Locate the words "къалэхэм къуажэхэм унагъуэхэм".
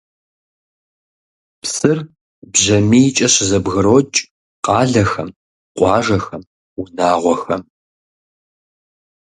4.63-7.63